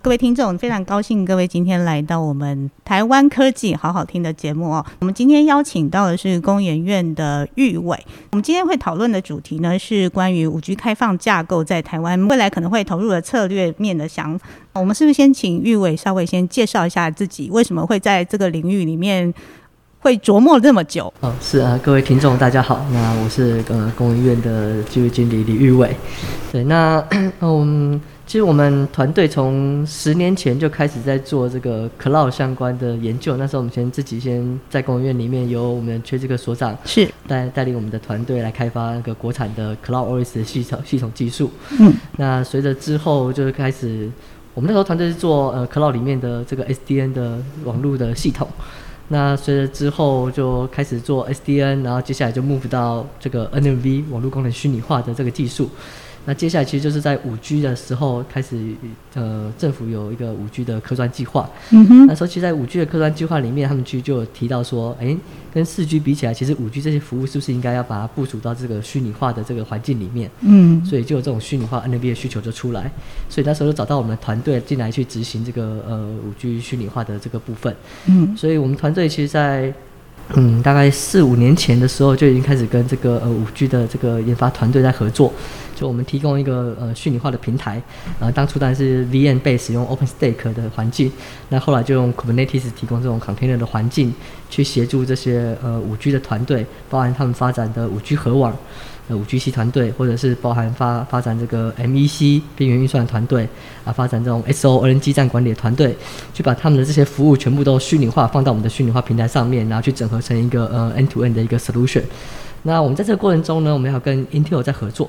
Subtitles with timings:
[0.00, 4.84] 各位听众，非常高兴各位今天来到我们台湾科技好好听的节目哦。
[5.00, 7.98] 我们今天邀请到的是工研院的玉伟。
[8.30, 14.46] 我们今天会讨论的主题呢是关于五 G 开放架构在台湾未来可能会投入的策略面的想法。
[14.74, 19.34] 我们是不是先请玉伟稍微先介绍一下自己，为什么会在这个领域里面
[19.98, 21.12] 会琢磨这么久？
[21.20, 25.94] 哦，是啊，各位听众大家好，那我是呃工研院的技术经理李玉伟。
[26.52, 27.04] 对，那
[27.40, 28.00] 嗯。
[28.28, 33.38] 其实我们团队从十年前就开始在做这个 cloud 相关的研究。
[33.38, 41.50] 那时候我们先自己先在工院里面，由我们缺这个所长是带带领我们的团队来开发那个国产的 cloud OS 的系统系统技术。
[41.80, 44.10] 嗯，那随着之后就是开始，
[44.52, 48.46] 我们那时候团队是做呃 cloud 里面的这个 SDN 的网络的系统。
[49.08, 55.70] 那随着之后就开始做 SDN，然后接下来就 move 到这个 NMV 网络功能虚拟化的这个技术。
[56.28, 58.74] 那接下来其实就是在五 G 的时候开始，
[59.14, 61.48] 呃，政府有一个五 G 的科专计划。
[61.70, 62.06] 嗯哼。
[62.06, 65.16] 那时候其实，在五 G 的科专计划里面，他们其实就有提到说，哎，
[65.54, 70.30] 跟四 G 比起来，其实五 G 这些服务是不是应该要把它部署到这个虚拟化的这个环境里面？
[70.42, 70.84] 嗯。
[70.84, 72.92] 所以就有这种虚拟化 n b 的需求就出来，
[73.30, 77.74] 所以那时候就找到我们团队进来去执行这个呃五 G 虚拟化的这个部分。
[78.04, 78.36] 嗯。
[78.36, 79.72] 所以我们团队其实，在
[80.34, 85.32] 嗯，大概四五年前的时候就已经开始跟这个呃五 G 的这个研发团队在合作，
[85.74, 87.80] 就我们提供一个呃虚拟化的平台，
[88.20, 91.10] 呃当初当然是 VM base 使用 OpenStack 的环境，
[91.48, 94.12] 那后来就用 Kubernetes 提供这种 container 的环境，
[94.50, 98.54] 去协助这些呃五 G 的团队，包含他们发展的五 G 核网。
[99.08, 103.48] 呃，五 G C 团队，或者是包含发发展这个 MEC 边缘运算团队
[103.84, 105.96] 啊，发展这种 SON 基站管理的团队，
[106.34, 112.02] 去把他们的这些服务全部都虚拟化，放到我们的虚拟化平台上面，然后去整合成一个呃 N to N 的一个 solution。
[112.64, 115.08] 那我们在这个过程中呢，我们要跟 Intel 在合作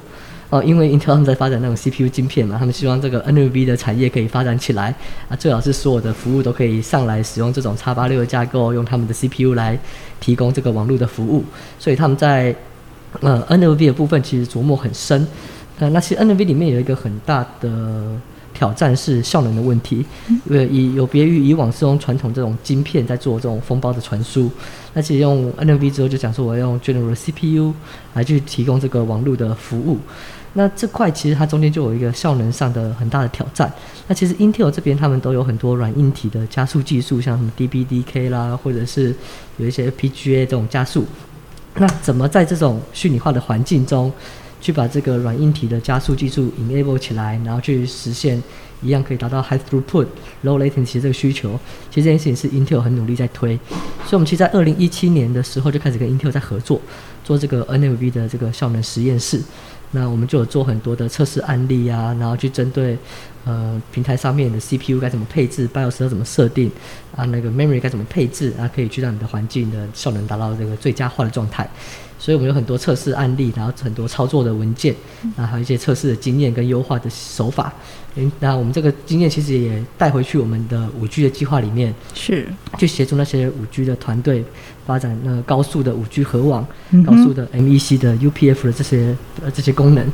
[0.52, 4.94] 哦，因为 Intel 他们在发展那种 CPU 晶片嘛，他们希望这个 NVB 的产业可以发展起来
[5.28, 9.78] 啊，最好是所有的服务都可以上来使用这种叉八六的架构，用他们的 CPU 来
[10.19, 11.44] 提供这个网络的服务，
[11.80, 12.56] 所以他们在
[13.22, 15.28] 呃，NLV 的部分其实琢磨很深，
[15.80, 18.06] 呃，那其实 NLV 里面有一个很大的
[18.53, 20.06] 挑战是效能的问题，
[20.46, 24.52] 因为以有别于以往是用传统这种晶片在做这种封包的传输，
[24.94, 27.74] 那其实用 NLV 之后就讲说我要用 General CPU
[28.14, 29.97] 来去提供这个网络的服务，
[30.53, 33.72] 那这块其实它中间就有一个效能上的很大的挑战。
[34.08, 39.16] 那其实 Intel 这边他们都有很多软硬体的加速技术，像什么 DBDK 啦，或者是
[39.58, 41.06] 有一些 PGA 这种加速。
[41.75, 44.12] 那怎么在这种虚拟化的环境中，
[44.59, 48.41] 去把这个软硬体的加速技术 enable 起来，然后去实现
[48.81, 50.06] 一样可以达到 high throughput、
[50.44, 51.58] low latency 这个需求？
[51.90, 53.58] 其实这件事情是 Intel 很努力在推，
[54.06, 56.81] 所以我们其实，在二零一七年的时候就开始跟 Intel 在合作，
[57.24, 59.41] 做这个 NLV 的这个效能实验室。
[59.91, 62.97] 那我们就有做很多的测试案例啊，然后去针对。
[63.45, 66.69] 呃，平台上面的 CPU 该怎么配置，BIOS 要怎么设定
[67.16, 67.23] 啊？
[67.25, 68.69] 那个 Memory 该怎么配置啊？
[68.75, 71.67] 可以去让你的环境的效能达到这个最佳化的状态。
[72.19, 74.94] 所以我们有很多测试案例，然后很多操作的文件，
[75.38, 77.74] 啊，还有一些测试的经验跟优化的手法。
[78.16, 82.47] 嗯，那我们这个经验其实也带回去我们的五 G 的计划里面，是
[82.78, 84.44] 去协助那些五 G 的团队
[84.85, 86.68] 发展那个高速的五 G 核网、
[87.06, 90.06] 高速的 MEC 的 UPF 的这些呃这些功能。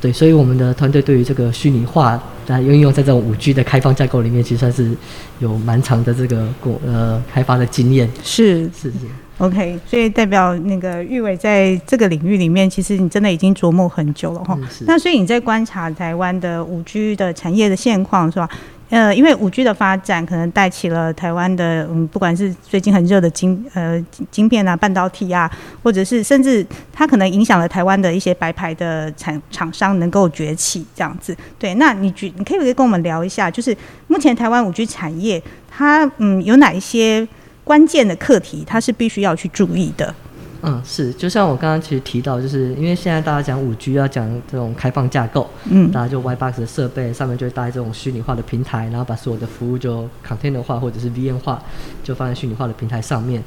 [0.00, 4.92] 对，所以我们的团队对于这个虚拟化，在运用在这种五 G 的开放架构里面，其实算是
[5.38, 8.08] 有蛮长的这个过呃开发的经验。
[8.22, 8.98] 是是是
[9.38, 14.58] ，OK，所以代表那个玉伟在这个领域里面，其实你真的已经琢磨很久了哈。
[14.80, 18.48] 那所以你在观察台湾的五 G 的产业的现况，是吧？
[18.90, 25.50] 呃，因为五 G 的发展可能带起了台湾的，嗯，不管是最近很热的晶呃晶片啊、半导体啊，
[25.82, 31.36] 或者是甚至它可能影响了台湾的一些白牌的产厂商能够崛起这样子。
[31.58, 33.76] 对，那你觉你可以不可以跟我们聊一下，就是
[34.06, 37.28] 目前台湾五 G 产业它嗯有哪一些
[37.68, 40.14] 关键的课题，它是必须要去注意的？
[40.62, 51.62] 嗯，是，就像我刚刚其实提到，就是因为现在大家讲五 G 要讲这种开放架构，嗯，大家就 White Box 的设备上面就会搭这种虚拟化的平台，然后把所有的服务就 container 化或者是 VM 化，
[52.02, 53.44] 就放在虚拟化的平台上面。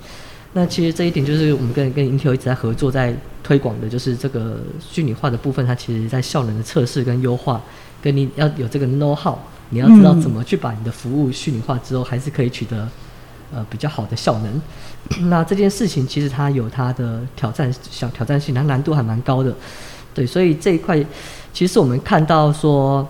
[0.54, 7.60] 那其实这一点就是我们跟跟 Intel 一直在合作，在推广的，就是这个虚拟化的部分，它其实在效能的测试跟优化，
[8.04, 9.36] 跟你要有这个 know how，
[9.72, 12.88] 你要知道怎么去把你的服务虚拟化之后，还是可以取得
[13.54, 14.62] 呃比较好的效能。
[15.30, 19.54] 那这件事情其实它有它的挑战，小挑战性，它难度还蛮高的，
[20.14, 21.04] 对，所以这一块
[21.52, 23.06] 其实我们看到说，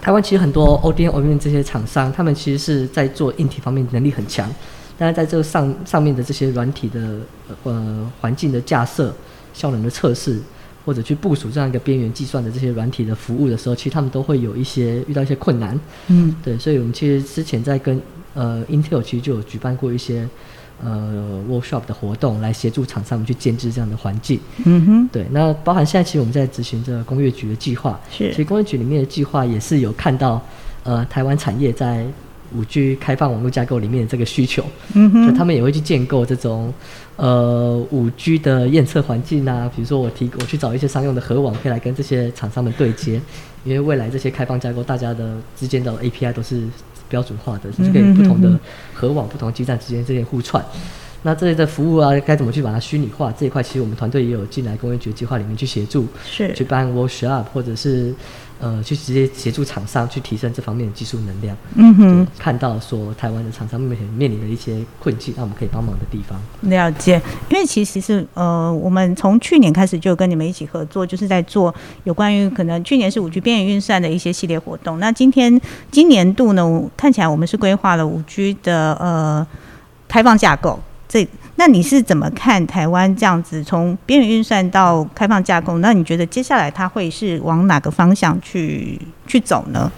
[0.00, 4.52] 台湾其实很多 ODM、OEM 这些厂商，他们其实是在做硬体方面能力很强，
[4.98, 7.18] 但是在这个上上面的这些软体的
[7.64, 9.14] 呃环境的架设、
[9.52, 10.40] 效能的测试，
[10.84, 15.78] 或者去部署这样一个边缘计算的这些软体的服务的时候，其实他们都会有一些遇到一些困难。
[16.08, 18.00] 嗯，对，所以我们其实之前在跟
[18.38, 20.28] 呃 Intel 其实就有举办过一些
[20.84, 24.38] 呃 workshop 的活动，来协助厂商们去建制这样的环境。
[24.64, 30.40] 嗯哼，对，那包含现在其实我们在执行这个工业局的计划，是，其实工业局里面的计划也是有看到
[30.84, 32.06] 呃台湾产业在。
[32.56, 34.64] 五 G 开放网络架构里面的这个需求，
[34.94, 36.72] 嗯哼，他们也会去建构这种
[37.16, 43.20] 呃五 G 的验测环境啊，比如说我提我去找一些商用的核网，可以来跟这些厂商们对接，
[43.64, 46.62] 因为未来这些开放架构，大家的之间的 API 都是
[47.08, 48.58] 标准化的，是可以不同的
[48.94, 50.64] 核网、不同基站之间这些互串。
[51.22, 53.32] 那这类的服务啊，该怎么去把它虚拟化？
[53.32, 58.14] 这一块其实我们团队也有进来工业局计划里面去协助，是去办 workshop 或者是。
[58.60, 61.56] 呃，去直接协助厂商去提升这方面的技术能量。
[61.74, 66.40] 嗯哼，看到说台湾的厂商目前面临的一些困境，那我们可以帮忙的地方。
[66.70, 67.20] 了解，
[67.50, 71.74] 因为其实是呃，我们从去年开始就跟你们一起合作，就是在做
[72.04, 74.98] 有关于可能去年是五 G 边缘运算的一些系列活动。
[74.98, 79.46] 那今天今年度呢，看起来我们是规划了五 G 的呃
[80.08, 80.80] 开放架构。
[81.08, 81.26] 这
[81.58, 85.78] 那你是怎么看台湾这样子从边缘运算到开放架构？
[85.78, 88.96] 那你觉得接下来它会是往哪个方向去
[89.26, 89.90] 去走呢？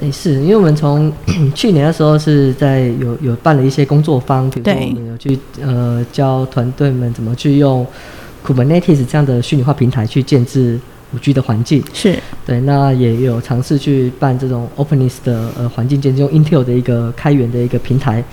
[0.00, 1.12] 诶，是因为我们从
[1.54, 7.86] 去年的时候是在有有办了一些工作坊，比如说我们有去呃教团队们怎么去用
[8.42, 10.80] Kubernetes 这样的虚拟化平台去建制
[11.14, 11.84] 五 G 的环境。
[11.92, 18.24] 是对，那也有尝试去办这种 Openness 的呃环境建制，用 Intel 的一个开源的一个平台。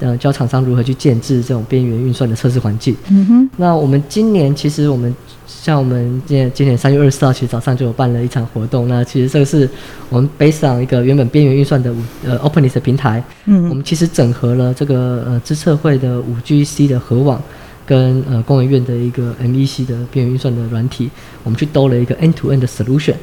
[0.00, 2.96] 呃，教厂商如何去建制这种边缘运算的测试环境。
[3.10, 3.50] 嗯哼。
[3.56, 5.12] 那我们今年其实我们
[5.46, 8.86] 像我们今今年三月二十四号，其实早上就有办了一场活动。
[8.86, 9.68] 那其实这个是
[10.08, 11.92] 我们 based on 一个原本边缘运算的
[12.24, 13.22] 呃 OpenNess 平台。
[13.46, 13.68] 嗯。
[13.68, 17.42] 我们其实整合了这个呃知测会的五 GC 的核网，
[17.84, 21.10] 跟呃工研院的一个 MEC 的边缘运算的软体，
[21.42, 23.14] 我们去兜了一个 end-to-end 的 solution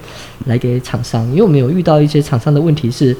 [0.45, 1.25] 来给厂商。
[1.29, 3.15] 因为我们有遇到一些厂商的问题是，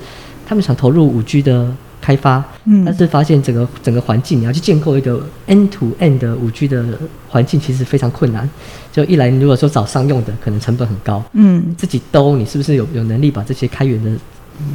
[0.45, 1.73] 他们想投入五 G 的。
[2.05, 6.85] 开发，嗯，但是发现整个整个环境，你要去建构一个 N to N 的五 G 的
[7.27, 8.47] 环境，其实非常困难。
[8.91, 14.11] 就一来，如果说找商用的，可能成本很高，嗯，自己兜，你是不是有有能力把这些开源的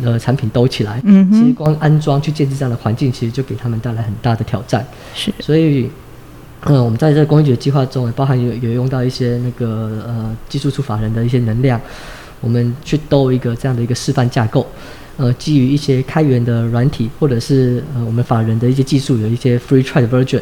[0.03, 1.01] 呃产品兜起来？
[1.05, 4.85] 嗯，其实光安装去建设这样的环境，其实就给他们带来很大的挑战。
[5.15, 5.89] 是，所以，
[6.67, 11.81] 嗯，我们在这个工业局的计划中，也包含有有用到一些那个呃技术出法人的一些能量，
[12.41, 14.67] 我们去兜一个这样的一个示范架构。
[15.17, 20.41] 呃，基于一些开源的软体，或者是呃我们法人的一些技术，有一些 free trial version，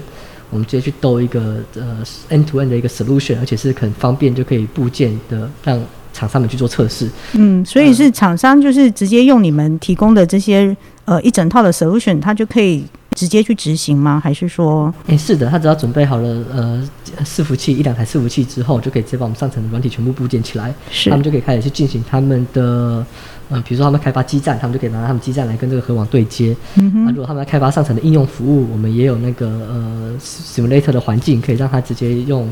[0.50, 1.99] 我们直接去兜一个呃
[2.31, 5.81] end to end 的一个 solution，而且是很方便就可以部件的让
[6.12, 7.09] 厂商们去做测试。
[7.32, 14.21] 嗯，所以是厂商就是直接用你们提供的这些呃一整套的 solution，它就可以直接去执行吗？
[14.23, 14.93] 还是说？
[15.06, 16.88] 哎，是的，他只要准备好了呃
[17.25, 23.05] 伺服器一两台伺服器之后，就可以直接把我们上层的软体全部部件起来，是，他们就可以开始去进行他们的。
[23.50, 26.56] 嗯，比如说他们开发基站，他们就可以拿他们基站来跟这个核网对接。
[26.77, 32.49] 嗯啊，如果他们要开发上层的应用服务，我们也有那个呃 simulator 的环境，可以让他直接用。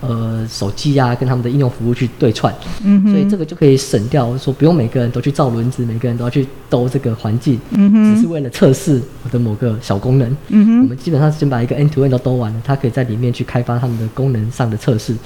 [0.00, 2.54] 呃，手机啊，跟他们的应用服务去对串，
[2.84, 15.16] 嗯所以这个就可以省掉，说不用每个人都去造轮子，每个人都要去兜这个环境，嗯只是为了测试我的某个小功能，嗯我们基本上先把一个 end to end 都兜完了，它可以在里面去开发他们的功能上的测试。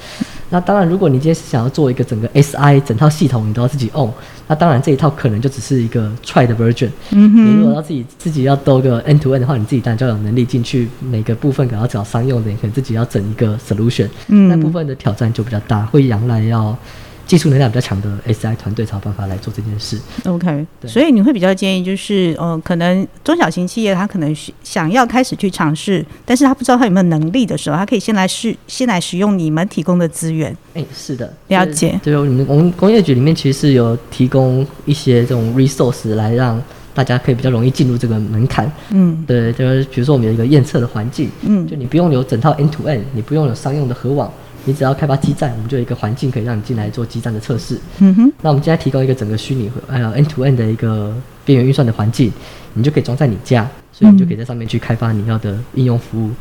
[0.53, 4.11] 那当然，如果你今天是想要做一个整个 SI 整套系统，你都要自己 own，
[4.47, 6.91] 那当然这一套可能就只是一个 try 的 version。
[7.09, 14.07] 嗯哼，你如果要自己自己要兜个 end to end 的话，你自己当然就有能力进去每个部分，给要找商用的，你可能自己要整一个 solution。
[14.27, 14.59] 嗯。
[14.59, 16.77] 部分的挑战就比较大，会仰赖要
[17.25, 19.97] 技术能量比较强的 SI 团队才有办法来做这件事。
[20.25, 30.55] OK，所以你会比较建议，就是呃，可能中小型企业他可能想要开始去尝试，但是他不知道他有没有能力的时候，他可以先来试，先来使用你们提供的资源。
[30.73, 31.99] 哎，是的，了解。
[32.03, 36.61] 对，我们我们工业局里面其实是有提供一些这种 resource 来让
[36.93, 38.71] 大家可以比较容易进入这个门槛。
[38.91, 44.31] 嗯，对，就是比如说我们有一个验测的环境，嗯，就你不用有整套 N to N，你不用有商用的核网。
[44.65, 47.79] 你只要开发基站，我们就有一个环境可以让你进来做基站的测试。
[47.99, 48.31] 嗯哼。
[48.41, 52.31] 那我们现在提供一个整个虚拟呃 N to N 的一个边缘运算的环境，
[52.73, 56.31] 你就可以装在你家，所以你就可以在上面去开发你要的应用服务。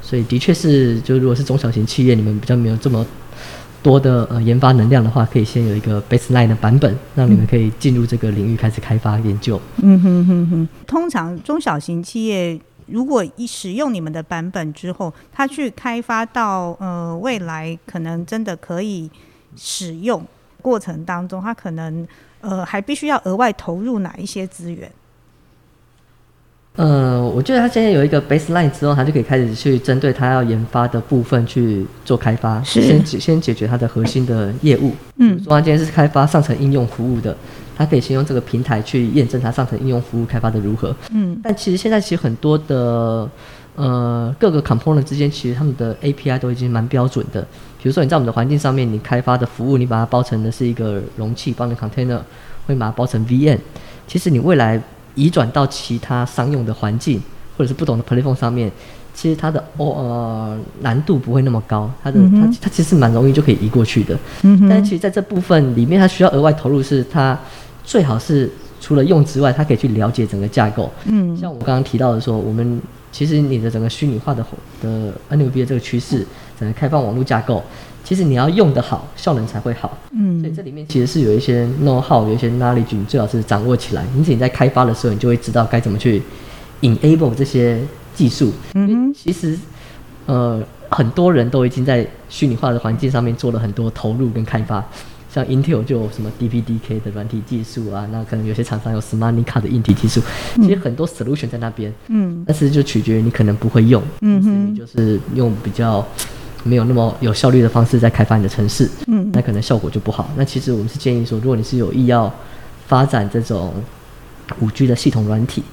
[0.00, 3.04] 所以的确是，就如果是中小型企业，你们比较没有这么
[3.82, 9.60] 多的呃研发能量的话，可以先有一个 baseline 的版本，让你们可以进入这个领域开始开发研究。
[9.82, 10.68] 嗯哼哼哼。
[10.86, 12.60] 通常中小型企业。
[12.92, 19.10] 如果一使用你们的版本之后，他去开发到呃未来可能真的可以
[19.56, 20.22] 使用
[20.60, 22.06] 过程当中，他可能
[22.42, 24.90] 呃还必须要额外投入哪一些资源？
[26.74, 34.94] 呃，我觉得他现在有一个 baseline 之后，他就可以开始去针对他要研发的部分去做开发，先解先解决他的核心的业务。
[35.16, 37.36] 嗯，说他今天是开发上层应用服务的，
[37.76, 40.94] 他可以先用这个平台去验证它上层应用服务开发的如何。
[41.10, 43.28] 嗯，但其实现在其实很多的
[43.76, 47.40] 呃各个 component 之间，其实他们的 API 都已经蛮标准的。
[47.82, 52.20] 比如说你在我们的环境上面，你开发的服务，你把它包成的是一个容器，帮你 container，
[52.66, 53.58] 会把它包成 VM。
[54.06, 54.80] 其实你未来
[55.14, 57.20] 移转到其他商用的环境，
[57.56, 58.70] 或者是不同的 platform 上面，
[59.14, 64.16] 其实它的哦呃难度不会那么高，它的它它其实蛮容易就可以移过去的。
[64.42, 67.36] 嗯但是其实在这部分里面，它需要额外投入，是它
[67.84, 70.90] 最好是除了用之外，它可以去了解整个架构。
[71.04, 71.36] 嗯。
[71.36, 74.44] 像我刚刚提到的说，我们其实你的整个虚拟化的
[74.80, 76.26] 的 NUB 的这个趋势，
[76.58, 77.62] 整个开放网络架构。
[78.04, 79.96] 其实你要用得好，效能才会好。
[80.10, 84.04] 嗯，所以这里面其实是有一些 know how，有一些 knowledge，你最好是掌握起来。
[84.16, 86.20] 因此你在开发的时候，你就会知道该怎么去
[86.80, 87.78] enable 这些
[88.12, 88.52] 技术。
[88.74, 89.56] 嗯其实，
[90.26, 90.60] 呃，
[90.90, 94.84] 很多人都已经在虚拟化的环境上面做了很多投入跟开发。
[95.32, 100.20] 像 Intel 就有什么 DPDK 的软体技术啊，那可能有些厂商有 SmartNIC 的硬体技术。
[100.56, 101.92] 其实很多 solution 在那边。
[102.08, 102.44] 嗯。
[102.46, 104.02] 但是就取决于你可能不会用。
[104.20, 104.72] 嗯哼。
[104.72, 106.06] 你就是用比较。
[106.64, 110.30] 没有那么有效率的方式在开发你的城市，嗯，那可能效果就不好。
[110.36, 112.32] 那其实我们是建议说，如果你是有意要
[112.86, 113.74] 发展这种
[114.60, 115.64] 五 G 的系统软体，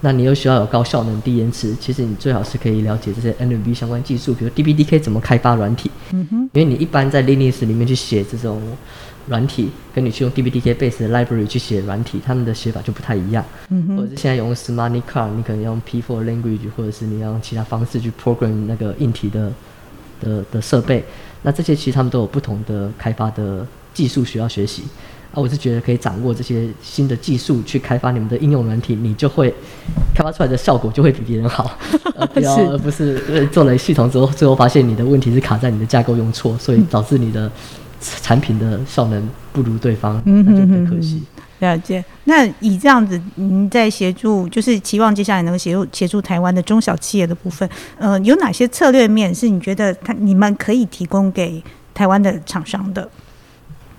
[0.00, 8.62] 那你又需要有高效能、低延迟，其实你最好是可以了解这些 NVB 相关技术，比如 DPDK 怎么开发软体，嗯哼，因为你一般在 Linux 里面去写这种
[9.28, 19.52] 软体，跟你去用 DBDK base 的 library 去写软体，他们的写法就不太一样，嗯哼，或者是现在用 SmartNIC，你可能用 P4 language，或者是你要用其他方式去 program 那个硬体的。
[20.20, 21.04] 的的设备，
[21.42, 24.82] 那这些其实他们都有不同的开发的技术需要学习，
[25.32, 29.54] 啊，我是觉得可以掌握这些新的技术去开发你们的应用软体，你就会
[30.12, 31.70] 开发出来的效果就会比别人好，
[32.34, 37.48] 不要而不是做了系统之后，最后发现你的问题是卡在你的架构用错，所以导致你的
[38.00, 41.22] 产品的效能不如对方，那就很可惜。
[41.60, 51.62] 了解，那以这样子，您在协助，就是期望接下来能够协助协助台湾的中小企业的部分，呃，有哪些策略面是你觉得他你们可以提供给
[51.92, 53.10] 台湾的厂商的？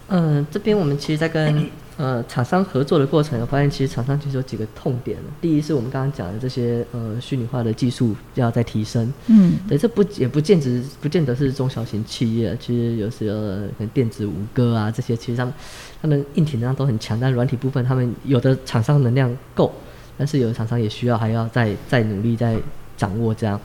[0.07, 1.69] 嗯，这边我们其实，在跟。
[1.99, 5.17] 呃，厂商合作的过程，我发现其实厂商其实有几个痛点。
[5.41, 9.11] 第一是我们刚刚讲的这些呃虚拟化的技术要再提升。
[9.27, 15.53] 嗯，对，这不也不见得不见得是中小型企业，其实有时候可能电子五哥啊这些，其实他们
[16.01, 19.69] 他们硬体能量都很强，但软体部分他们有的厂商能量够，
[20.17, 22.55] 但是有的厂商也需要还要再再努力再
[22.95, 23.59] 掌握这样。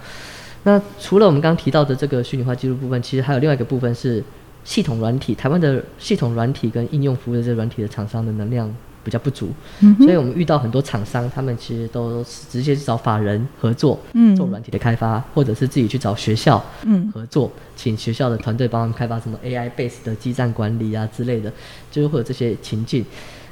[0.64, 4.24] 那除了我们刚刚提到的这个虚拟化技术部分，其实还有另外一个部分是。
[4.64, 9.50] 系统软体，台湾的系统软体跟应用服务的这软体的厂商的能量比较不足，
[9.98, 14.00] 所以我们遇到很多厂商，他们其实都直接去找法人合作，
[14.34, 16.64] 做软体的开发，或者是自己去找学校
[17.12, 21.52] 合作，请学校的团队帮他们开发什么 AI base 的基站管理啊之类的，
[21.90, 23.04] 就是会有这些情境。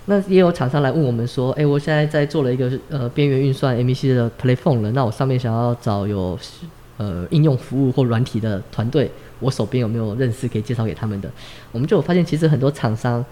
[0.07, 6.39] 那也有厂商来问我们说，哎，我现在在做了一个呃边缘运算 MEC 的 Playphone 了，那我上面想要找有
[6.97, 9.11] 呃应用服务或软体的团队。
[9.43, 11.31] 我手边有没有认识可以介绍给他们的？
[11.73, 13.23] 我们就有发现，其实很多厂商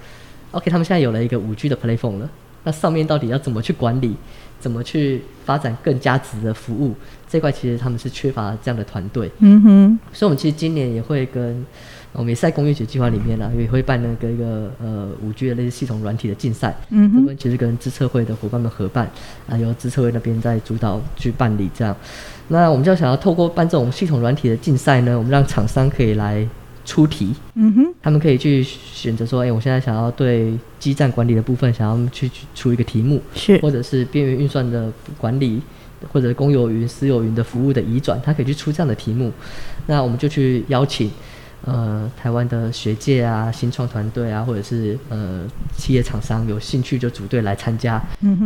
[0.51, 2.29] ，OK，他们现在有了一个五 G 的 Playphone 了。
[2.65, 4.15] 那上面到底要怎么去管理？
[4.59, 6.95] 怎么去发展更加值的服务？
[7.27, 9.31] 这块其实他们是缺乏这样的团队。
[9.39, 9.99] 嗯哼。
[10.13, 11.65] 所以，我们其实今年也会跟
[12.13, 16.77] 我们也在工业学计划里面呢，也会办那个一个呃五 G 的类似系统软体的竞赛。
[16.91, 17.21] 嗯哼。
[17.21, 19.11] 这边其实跟资策会的伙伴们合办，
[19.49, 21.97] 啊，由资策会那边在主导去办理这样。
[22.53, 26.45] 那我们就想要透过办这种系统软体的竞赛呢，我们让厂商可以来
[26.85, 35.63] 出题，嗯哼，他们可以去选择说，哎，我现在想要对基站管理的部分想要去出一个题目，是，或者是边缘运算的管理，
[36.13, 39.31] 或者公有云、私有云的服务的移转，他可以去出这样的题目，
[39.87, 41.11] 那我们就去邀请。
[41.67, 48.03] 呃，台湾的学界啊，新创团队啊，或者是呃企业厂商有兴趣就组队来参加，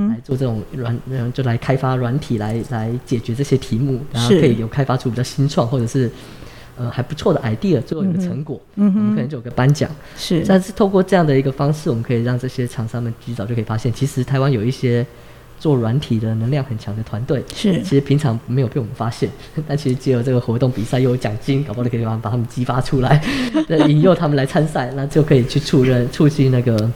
[0.09, 0.99] 来做这种软，
[1.33, 6.11] 就来开发软体来来解决这些题目，然后可以有开发出比较新创或者是
[6.77, 9.89] 呃还不错的 idea，最后有个成果，嗯我们可能就有个颁奖。
[10.17, 15.07] 是，但是透过这样的一个方式，我们可以让这些厂商们及早就可以发现，其实台湾有一些。
[15.59, 19.31] 做软体的能量很强的团队是，其实平常没有被我们发现，
[19.67, 23.23] 但其实借由这个活动比赛又有奖金，搞不好可以把把他们激发出来，
[23.89, 26.91] 引诱他们来参赛，那就可以去促认促进那个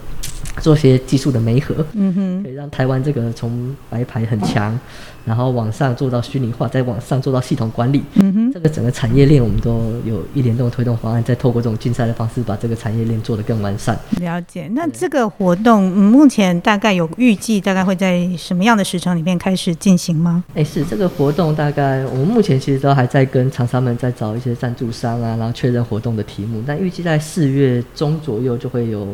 [0.60, 4.78] 做些技术的媒合，嗯哼，可以让台湾这个从白牌很强。
[5.24, 13.94] 然后往上做到虚拟化，再往上做到系统管理，嗯哼，这个整个产业链我们都有一联动推动方案，再透过这种竞赛的方式，把这个产业链做得更完善。
[14.22, 14.70] 了解。
[14.72, 20.42] 那这个活动目前大概有预计，大概会在什么样的时程里面开始进行吗？
[20.54, 26.62] 哎，是这个活动大概我们目前其实都还在跟厂商们在找一些赞助商啊，然后确认活动的题目。
[26.66, 29.06] 但预计在四月中左右就会有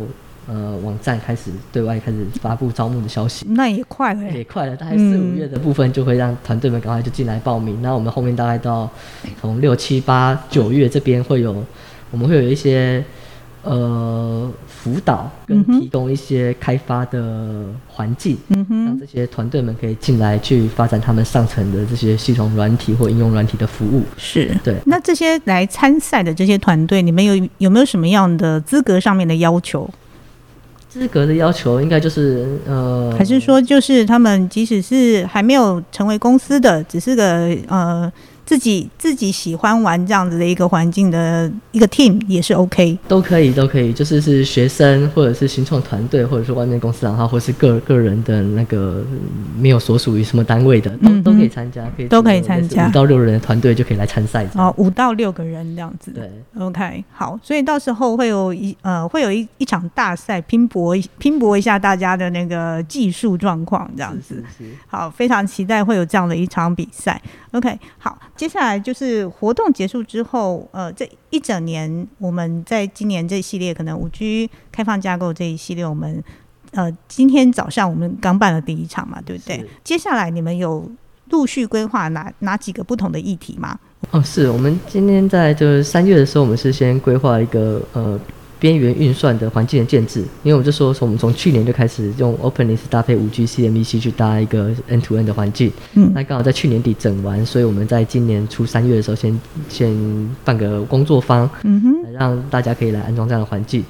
[0.47, 3.47] 呃网站开始对外开始发布招募的消息。
[3.51, 7.81] 那也快了，也快了，大概四五月的部分就会让团队们赶快就进来报名。
[7.83, 8.91] 那我们后面大概到
[9.41, 11.65] 从六七八九月这边会有，
[12.11, 13.05] 我们会有一些。
[13.67, 24.03] 呃，辅导跟提供一些开发的环境，嗯让这些团队们可以进来去发展他们上层的这些系统软体或应用软体的服务。
[24.19, 24.77] 是对。
[24.85, 29.89] 那这些来参赛的这些团队，你们有有没有什么样的资格上面的要求？
[30.95, 38.13] 资格的要求应该就是呃，还是说就是他们即使是还没有成为公司的，只是个呃。
[38.45, 49.03] 自己自己喜欢玩这样子的一个环境的一个 team 也是 OK，都可以都可以，就是是学生或者是新创团队，或者是外面公司然后或是个个人的那个
[49.59, 54.47] 没有所属于什么单位的，都都可以参加，可以都可以参加，五到六人的团队就可以来参赛。
[54.55, 64.45] 哦，五到六个人这样子，对，OK，好，所以到时候会有一呃会有一一场大赛拼搏拼搏一下大家的那个技术状况这样子，
[64.87, 67.21] 好，非常期待会有这样的一场比赛。
[67.53, 68.19] OK，好。
[68.37, 76.23] 接下来就是活动结束之后，呃，这一整年我们在今年这一系列可能五 G 开放架构这一系列，我们
[76.73, 79.64] 呃今天早上我们刚办了第一场嘛，对不对？
[79.83, 80.91] 接下来你们有
[81.31, 83.79] 陆续规划哪哪几个不同的议题吗？
[84.11, 88.19] 哦，是我们今天在就是三月的时候，我们是先规划一个呃。
[88.64, 95.71] 边缘运算的环境的建制，因为我们就说，从我们从去年就开始用 OpenNIS 搭配五 G CMEC 去搭一个 N to N 的环境。
[95.92, 99.94] 嗯，那刚好在去年底整完，所以我们在今年初三月的时候，先先
[100.47, 103.85] 办个工作坊，嗯哼，让大家可以来安装这样的环境。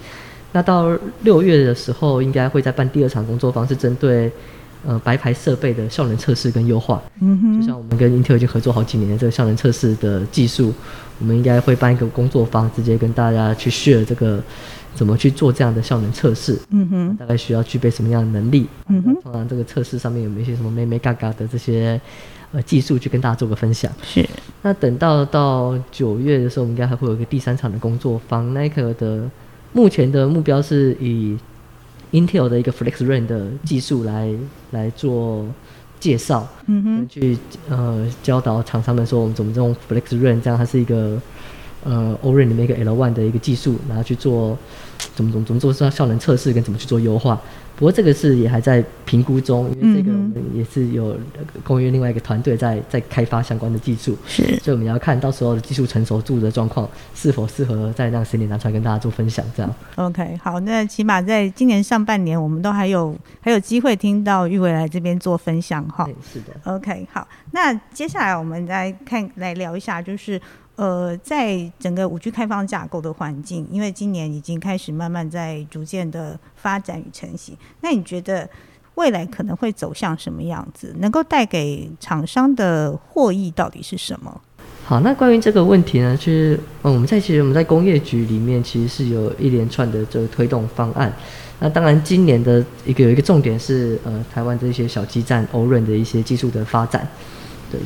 [0.50, 0.90] 那到
[1.22, 4.28] 六月的时候，应该会再办第二场工作坊，是针对。
[4.86, 10.74] 呃，白牌设备的效能测试跟优化，嗯哼，就像我们跟 Intel 已经合作好几年的这个效能测试的技术，
[11.18, 14.42] 我们应该会办一个工作坊，直接跟大家去 share 这个
[14.94, 21.98] 怎么去做这样的效能测试，嗯哼，大概需要具备什么样的能力，嗯哼，通常这个测试上面有没有一些什么咩咩嘎嘎的这些
[22.52, 23.90] 呃技术去跟大家做个分享。
[24.02, 24.28] 是，
[24.60, 29.22] 那等到到九月的时候，我们应该还会有一个第三场的工作坊，那个的
[29.72, 31.38] 目前的目标是以。
[32.14, 34.32] Intel 的一个 FlexRan 的技术来
[34.70, 35.44] 来做
[35.98, 37.36] 介绍，嗯哼，去
[37.68, 41.20] 呃教导厂商们说我们怎么用 FlexRan，这样它是一个
[41.82, 44.56] 呃 Orin 里面一个 L1 的一个技术，然后去做
[45.16, 47.40] 怎么怎么怎么做效效能测试跟怎么去做优化。
[47.76, 51.16] 不过这个是也还在评估中，因为这个我们也是有
[51.62, 59.74] 公约另外一个团队在在开发相关的技术，是，所以我们要看到时候的技术成熟度的状况是否适合再让十年拿出来跟大家做分享，这样。
[59.96, 66.08] OK，好，那起码在今年上半年，我们都还有还有机会听到玉伟来这边做分享哈。
[66.32, 66.72] 是的。
[66.72, 70.40] OK，好，那接下来我们来看来聊一下，就是。
[70.76, 77.56] 呃，在整个五 G 开放架构的环境，因为今年已经开始慢慢在逐渐的发展与成型。
[77.80, 78.48] 那你觉得
[78.96, 80.94] 未来可能会走向什么样子？
[80.98, 84.40] 能够带给厂商的获益到底是什么？
[84.84, 91.12] 好，那关于这个问题呢，其实我们在其实我们在工业局里面其实是有一连串的这个推动方案。
[91.60, 97.06] 那当然，今年的一个有一个重点是呃，台湾这些小基站欧润的一些技术的发展。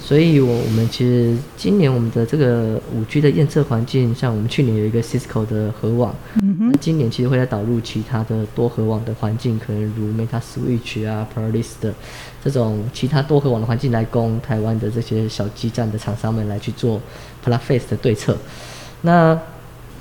[0.01, 11.95] 所以，我我们其实今年我们的这个五 G 的验测环境，像我们去年有一个 Cisco 的核网，嗯那今年其实会再导入其他的多核网的环境，可能如 Meta Switch 啊、Polaris 的
[12.43, 17.01] 这种其他多核网的环境，来供台湾的这些小基站的厂商们来去做
[17.45, 18.37] Plugface 的对策。
[19.03, 19.39] 那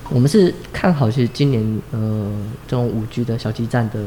[0.09, 2.31] 我们是看好，其实今年呃
[2.67, 3.99] 这种五 G 的小基站的。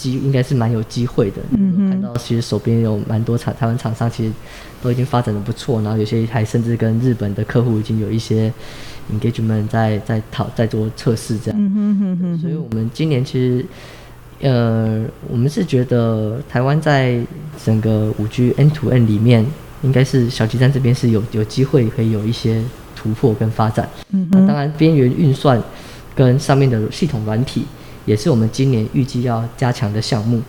[0.00, 1.79] 机应该是蛮有机会的，看
[2.12, 4.32] 到其实手边有蛮多厂台湾厂商，其实
[4.82, 8.52] 都已经发展的不错，然后有些还甚至跟日本的客户已经有一些
[9.12, 13.64] engagement 在在讨在做测试这样，所以我们今年其实
[14.40, 17.20] 呃我们是觉得台湾在
[17.64, 19.46] 整个五 G N to N 里面，
[19.82, 22.62] 应该是小基站这边是有有机会可以有一些
[22.96, 25.62] 突破跟发展，嗯那当然边缘运算
[26.14, 27.64] 跟上面的系统软体。
[28.06, 30.42] 也是我们今年预计要加强的项目，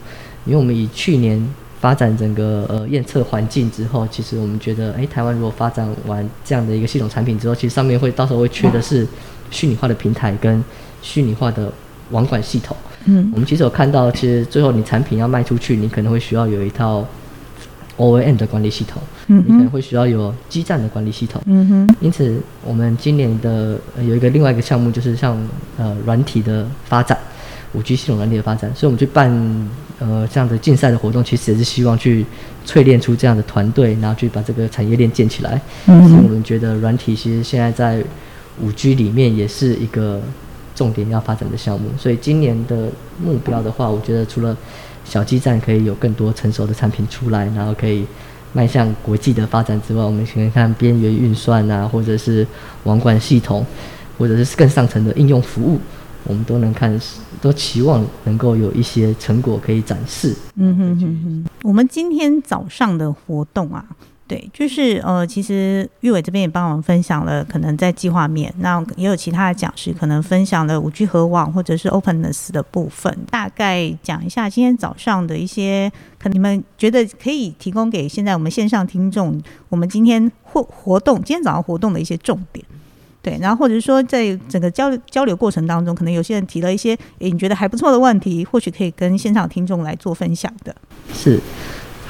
[0.45, 1.43] 因为我们以去年
[1.79, 9.07] 发展整个呃验测环境之后，其实我们觉得，哎，台湾如果发展完这样的一个系统产品之后，其实上面会到时候会缺的是
[9.49, 10.63] 虚拟化的平台跟
[11.01, 11.71] 虚拟化的
[12.11, 12.75] 网管系统。
[13.05, 17.05] 嗯，我们其实有看到，其实最后你产品要卖出去，你可能会需要有一套
[17.97, 21.41] O A M 的管理系统，嗯，你可能会需要有基站的管理系统。
[21.45, 25.35] 嗯哼，因此我们今年的有一个另外一个项目，就是像
[25.77, 27.17] 呃软体的发展。
[27.73, 29.31] 五 G 系统软体的发展，所以我们去办
[30.01, 32.25] 呃这样的竞赛的活动，其实也是希望去
[32.65, 35.61] 淬炼出这样的团队，然后去把这个产业链建起来。
[35.85, 38.03] 嗯，所以我们觉得软体其实现在在
[38.59, 40.19] 五 G 里面也是一个
[40.75, 41.89] 重点要发展的项目。
[41.97, 42.89] 所以今年的
[43.23, 44.57] 目标的话，我觉得除了
[45.05, 48.05] 小基站可以有更多成熟的产品出来，然后可以
[48.53, 52.45] 迈向国际的发展之外，我们可以看边缘运算啊，或者是
[52.83, 53.65] 网管系统，
[54.17, 55.79] 或者是更上层的应用服务。
[56.25, 56.99] 我们都能看，
[57.41, 60.35] 都期望能够有一些成果可以展示。
[60.55, 61.45] 嗯哼哼哼。
[61.63, 63.85] 我们今天早上的活动啊，
[64.27, 82.65] 对，就是呃，其实玉伟这边也帮我们分享了，可能在计划面，那也有其他的讲师可能分享了五 G 和网或者是 openness 的部分，大概讲一下今天早上的一些，可能你们觉得可以提供给现在我们线上听众，我们今天活活动，今天早上活动的一些重点。
[83.23, 90.75] 对，然后或者是说，在整个交流交流过程当中，可能有些人提了一些诶你觉得还不错的问题，或许可以跟现场听众来做分享的。
[91.13, 91.39] 是，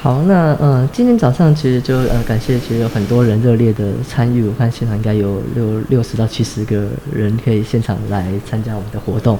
[0.00, 9.38] 好，那呃，今天早上其实就呃感谢，其实有很多人热烈的参与，我看现场应该有六六十到七十个人可以现场来参加我们的活动。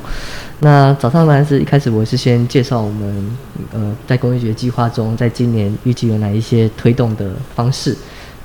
[0.60, 3.36] 那早上呢是一开始我是先介绍我们
[3.72, 7.96] 呃在工业局计划中，在今年预计有哪一些推动的方式，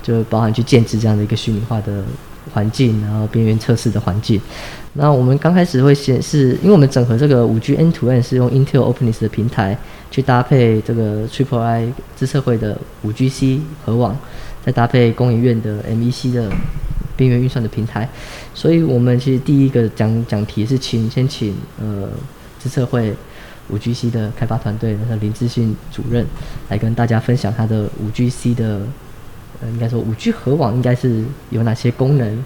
[0.01, 2.05] 就包含去建制这样的一个虚拟化的。
[2.53, 4.39] 环境，然后边缘测试的环境。
[4.93, 9.77] 那我们刚开始会显示，因为我们整合这个五 G N2N 是用 Intel OpenNess 的平台
[10.09, 14.17] 去搭配这个 Triple I 资测会的五 G C 核网，
[14.65, 16.51] 再搭配工研院的 MEC 的
[17.15, 18.09] 边缘运算的平台。
[18.55, 22.09] 所以我们其实第一个讲讲题是请先请呃
[22.57, 23.13] 资测会
[23.69, 26.25] 五 G C 的开发团队的林志信主任
[26.69, 28.81] 来跟大家分享他的五 G C 的。
[29.61, 32.43] 呃，应该说五 G 核网应该是有哪些功能，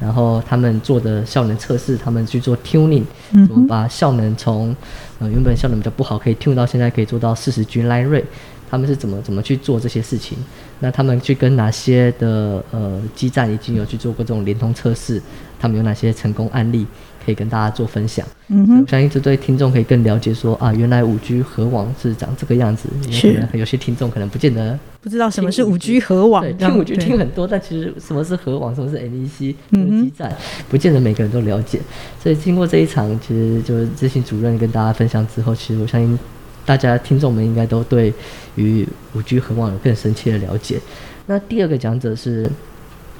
[0.00, 4.74] 然后他们做的效能测试，他们去做 tuning，怎么把效能从
[5.18, 8.24] 呃原本效能比较不好可以 tune 到现在可以做到四十 G line rate，
[8.70, 10.38] 他们是怎么怎么去做这些事情？
[10.80, 15.20] 那他们去跟哪些的呃基站已经有去做过这种联通测试？
[15.60, 16.86] 他们有哪些成功案例？
[17.24, 22.88] 可以跟大家做分享，嗯哼，相信这对听众可以更了解说啊，原来五 G 核网是长这个样子。
[23.10, 30.36] 是，有些听众可能不见得不知道什么是五 G 核网，对，听五 G 听很多，但其实什么是核网，什么是 MEC 基站，
[30.68, 31.80] 不见得每个人都了解。
[32.22, 36.18] 所以经过这一场，其实就是执行主任跟大家分享之后，其实我相信
[36.64, 38.12] 大家听众们应该都对
[38.56, 40.80] 于五 G 核网有更深切的了解。
[41.26, 42.50] 那第二个讲者是。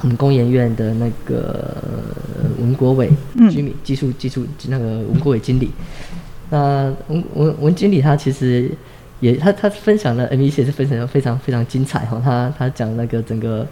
[0.02, 1.76] 我们工研院的那个
[2.58, 3.08] 文国伟
[3.50, 5.70] 居民技术技术那个文国伟经理，
[6.50, 8.68] 那文文文经理他其实
[9.20, 13.64] 也他他分享的 MEC 也是分享的非常非常精彩哈，他他讲那个整个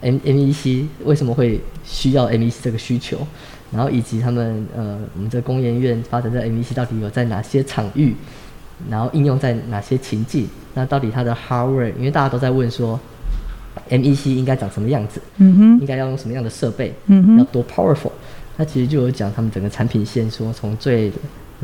[0.00, 3.18] M MEC 为什么会需要 MEC 这个需求，
[3.70, 8.16] 然后以及他们呃我们这工研院发展的 MEC 到底有在哪些场域，
[8.90, 12.98] 然后应用在哪些情境，那到底它的 hardware，因为大家都在问说。
[13.90, 15.20] MEC 应该长什么样子？
[15.38, 16.92] 嗯哼，应该要用什么样的设备？
[17.06, 18.12] 嗯哼，要多 powerful？
[18.56, 21.12] 那其实就有讲他们整个产品线，说从最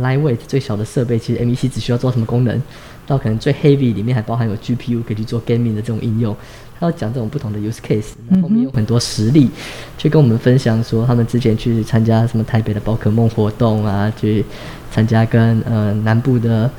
[0.01, 2.61] lightweight 最小的设备，其实 MEC 只需要做什么功能，
[3.07, 6.37] 到可能最 heavy 里面还包含有 GPU 可以去做 gaming 的这种应用。
[6.79, 9.49] 他要讲这种不同的 use case，那后面有很多实例，
[9.97, 14.45] 去跟我们分享说他们之前去参加什么台北的宝可梦活动啊，去
[14.91, 16.71] 参加跟呃南部的。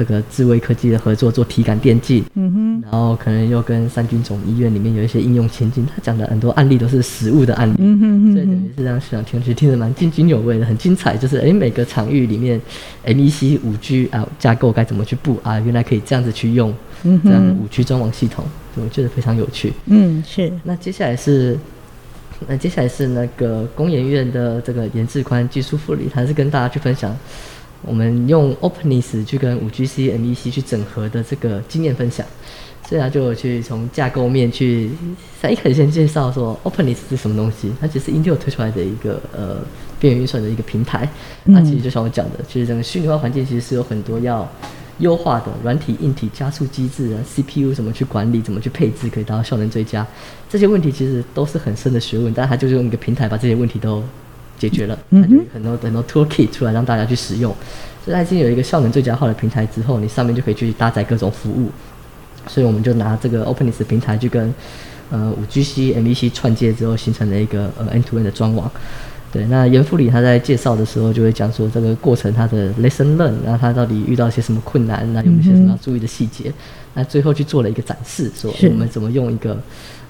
[0.00, 11.18] 这个智慧科技的合作做体感电竞，嗯哼，然后可能又跟三军总医院里面有一些应用前景，他讲的很多案例都是实物的案例，嗯哼所以等于是让想听去听得蛮津津有味的，很精彩。
[11.18, 12.58] 就是哎，每个场域里面
[13.04, 18.42] ，MEC 五 G 啊架构该怎么去布啊，原来可以这样子去用，这样的五 G 专网系统，
[18.76, 19.74] 我觉得非常有趣。
[19.84, 20.50] 嗯，是。
[20.64, 21.58] 那接下来是，
[22.48, 27.14] 那接下来是那个工研院的这个严志宽技术副理，他是跟大家去分享。
[27.82, 32.26] 我们用 OpenNess 去跟 5GC MEC 去整合的这个经验分享，
[32.86, 34.90] 所以他就去从架构面去，
[35.40, 39.56] 他一开始先介绍说 OpenNess 是什么东西，它其实 Intel 推出来的一个呃
[39.98, 41.08] 边缘运算的一个平台。
[41.44, 44.46] 那其实就像我讲的，其实整个虚拟化环境其实是有很多要
[44.98, 50.06] 优化的软体、硬体加速机制啊，CPU 怎么去管理、怎么去配置，可以达到效能最佳。
[50.50, 54.04] 这些问题其实都是很深的学问，但他就是用一个平台把这些问题都。
[54.60, 57.50] 解决了，那就很多很多 toolkit 出来让大家去使用。
[58.04, 61.70] 所以它已经有一个效能最佳化的平台之后，你上面就可以去搭载各种服务。
[62.46, 64.52] 所以我们就拿这个 OpenNess 平台去跟
[65.10, 68.70] 呃五 GC MEC 串接之后，形成了一个呃 N2N 的专网。
[69.32, 76.52] 对，那严副理他在介绍的时候就会讲说这个过程他的 lesson learn，然后他到底遇到一些什么困难，那有一些什么要注意的细节。
[76.94, 79.56] 那最后去做了一个展示，说我们怎么用一个。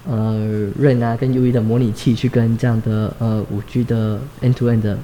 [0.08, 4.98] 呃，Rain 啊，跟 UE 的模拟器去跟这样的呃五 G 的 End-to-End 的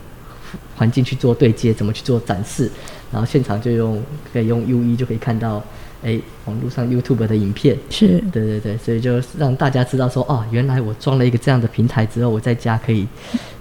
[0.76, 2.70] 环境去做对接，怎么去做展示，
[3.12, 5.62] 然后现场就用可以用 U E 就可以看到。
[6.02, 13.08] 哎，网络上 YouTube 的影片是对对对，所以就让大家知道说，哦，原来我装了一个这样的平台之后，我在家可以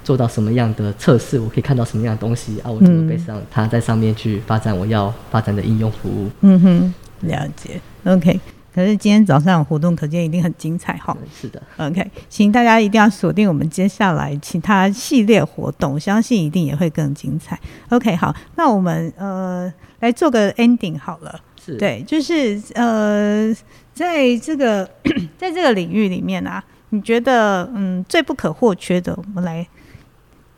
[0.03, 6.29] 做到什么样的测试，我可以看到什么样的东西啊，我怎么可以让它在上面去发展我要发展的应用服务。
[6.41, 7.81] 嗯哼，了解。
[8.03, 8.39] OK，
[8.75, 11.15] 可是今天早上活动可见一定很精彩哈。
[11.33, 11.63] 是的。
[11.77, 17.57] OK，请大家一定要锁定我们接下来其他系列活动，相信一定也会更精彩。
[17.87, 21.39] OK，好，那我们呃来做个 ending 好了。
[21.65, 23.55] 是对，就是呃，
[23.93, 24.85] 在这个
[25.39, 29.65] 在这个领域里面啊，你觉得嗯最不可或缺的，我们来，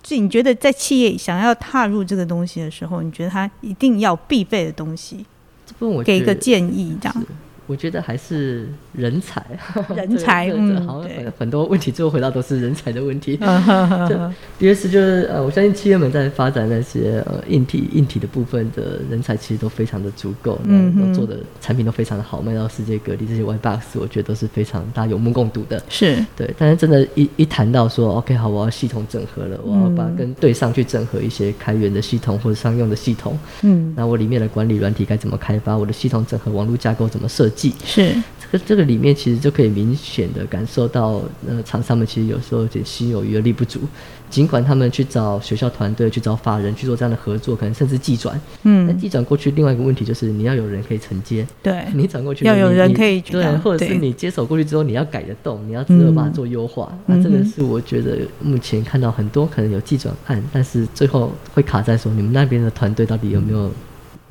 [0.02, 5.24] 就你觉得在企业想要踏入这个东西的时候，你觉得它一定要必备的东西，
[6.04, 7.24] 给一个建议这样。
[7.68, 9.46] 我觉得还是人才，
[9.96, 13.38] 人才，嗯，好，很 很多问题最后回到都是人才的问题。
[14.58, 23.26] 第二次就是呃，我相信企业们在发展那些呃硬体硬体的部分的人才其实都非常的足够，嗯，做的产品都非常的好，卖到世界各地。
[23.28, 25.84] 这些 Y box 我觉得都是非常大家有目共睹的。
[25.90, 35.78] 是对，但是真的，一一谈到说 OK 好，我要系统整合了，我要把跟对上去整合一些开源的系统或者商用的系统，嗯，那我里面的管理软体该怎么开发？
[35.78, 37.57] 我的系统整合网络架构怎么设计？
[37.86, 38.16] 是。
[38.50, 43.82] 这个这个里面其实就可以明显的感受到，呃，厂商们其实有时候有点心有余而力不足。
[44.30, 56.94] 尽管他们去找学校团队、去找法人去做这样的合作，可能甚至寄转，嗯，那寄转过去，另外一个问题就是你要有人可以承接，对，你转过去要有人可以对，或者是你接手过去之后，你要改得动，你要自个把它做优化。
[57.06, 63.72] 那这个是我觉得目前看到很多可能有寄转案，但是最后会卡在说你们那边的团队到底有没有。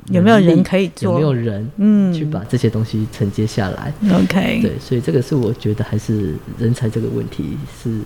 [0.09, 1.11] 有没有人可以做？
[1.11, 7.99] 有没有人嗯去把这些东西承接下来？OK，对，所以这个是我觉得还是人才这个问题是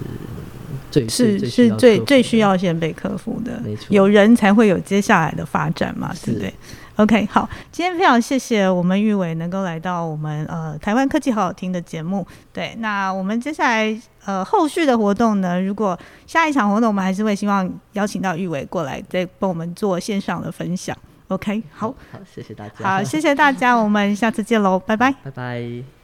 [0.90, 3.62] 最是是最最需要先被克服的。
[3.64, 6.52] 没错，有人才会有接下来的发展嘛，对不对
[6.96, 12.26] ？OK，好，今天非常谢谢我们玉伟能够来到我们呃台湾科技好好听的节目。
[12.52, 15.62] 对，那我们接下来呃后续的活动呢？
[15.62, 20.98] 如果下一场活动，我们还是会希望邀请到玉伟过来再帮我们做线上的分享。
[21.32, 22.76] OK，好，好，谢谢大家。
[22.84, 26.01] 好，谢谢大家，我们下次见喽，拜拜，拜拜。